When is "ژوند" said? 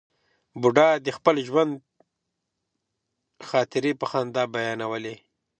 1.47-1.73